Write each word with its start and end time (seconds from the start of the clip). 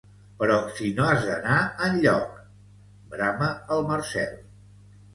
Però 0.37 0.53
si 0.79 0.89
no 0.99 1.05
has 1.09 1.27
d'anar 1.27 1.59
enlloc! 1.89 2.33
—brama 2.57 3.55
el 3.79 3.89
Marcel. 3.95 4.39